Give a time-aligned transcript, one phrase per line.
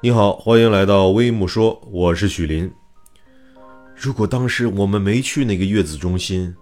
[0.00, 2.70] 你好，欢迎来到微木说，我是许林。
[3.96, 6.54] 如果当时我们没去那个月子中心，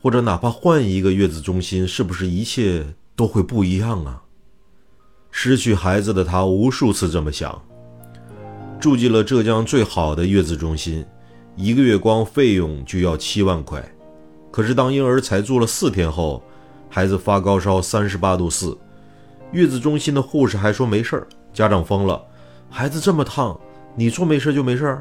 [0.00, 2.82] 或者哪怕换一个月子中心，是不是一切
[3.14, 4.22] 都会不一样啊？
[5.30, 7.62] 失去孩子的他无数次这么想。
[8.80, 11.04] 住进了浙江最好的月子中心，
[11.56, 13.86] 一个月光费用就要七万块。
[14.50, 16.42] 可是当婴儿才住了四天后，
[16.88, 18.74] 孩子发高烧三十八度四，
[19.50, 22.18] 月子中心的护士还说没事儿，家长疯了。
[22.74, 23.60] 孩子这么烫，
[23.94, 24.98] 你说没事就没事？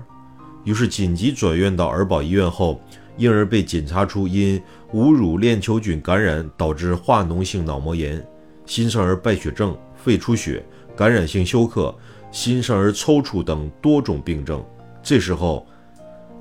[0.66, 2.82] 于是紧急转院到儿保医院后，
[3.16, 4.62] 婴儿被检查出因
[4.92, 8.22] 无乳链球菌感染导致化脓性脑膜炎、
[8.66, 10.62] 新生儿败血症、肺出血、
[10.98, 11.96] 感染性休克、
[12.30, 14.62] 新生儿抽搐等多种病症。
[15.02, 15.66] 这时候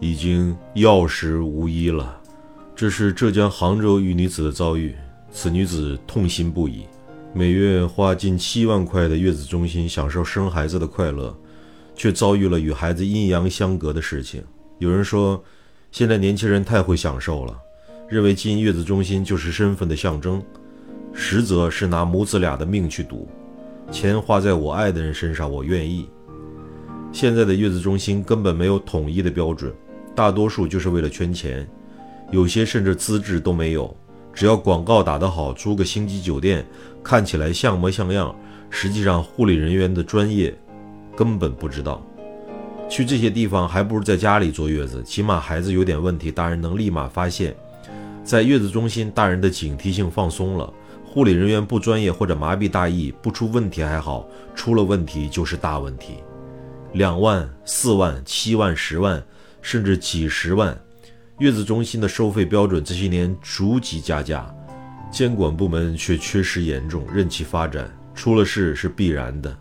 [0.01, 2.21] 已经药石无医了。
[2.75, 4.97] 这是浙江杭州一女子的遭遇，
[5.31, 6.87] 此女子痛心不已。
[7.33, 11.33] 每月花近七万块的月子中心，享受生孩子的快乐，
[11.95, 14.43] 却遭遇了与孩子阴阳相隔的事情。
[14.79, 15.41] 有人说，
[15.93, 17.57] 现在年轻人太会享受了，
[18.09, 20.43] 认为进月子中心就是身份的象征，
[21.13, 23.29] 实则是拿母子俩的命去赌。
[23.93, 26.09] 钱花在我爱的人身上，我愿意。
[27.13, 29.73] 现在的月子中心根本没有统一的标准，
[30.17, 31.65] 大多数就是为了圈钱，
[32.33, 33.97] 有些甚至资质都没有。
[34.33, 36.65] 只要广告打得好，租个星级酒店，
[37.03, 38.35] 看起来像模像样，
[38.71, 40.57] 实际上护理人员的专业
[41.17, 42.05] 根本不知道。
[42.89, 47.55] 去这些地方还不如在家里坐月子，起码孩子有点问题，大人能立马发现。
[48.25, 50.73] 在月子中心，大人的警惕性放松了，
[51.05, 56.15] 护理人员不专业或者麻痹大意，不出问题还好，出了问题就是大问题。
[56.93, 59.23] 两万、四万、七万、十万，
[59.63, 60.77] 甚至几十万。
[61.41, 64.55] 月子中心的收费标准这些年逐级加价，
[65.11, 69.59] 监管部门却缺失严重，任其发展，出了事是必然的。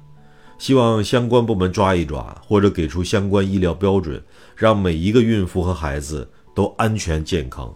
[0.58, 4.22] 希望相关部门抓一抓，或者给出相关医疗标准，
[4.58, 7.74] 让每一个孕妇和孩子都安全健康。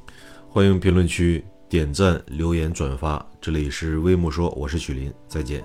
[0.50, 3.25] 欢迎评论区点赞、留言、转发。
[3.40, 5.63] 这里是微木说，我是许林，再见。